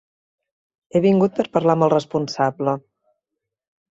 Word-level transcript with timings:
He 0.95 1.01
vingut 1.03 1.35
per 1.41 1.45
parlar 1.57 1.75
amb 1.77 1.85
el 1.87 1.93
responsable. 1.95 2.75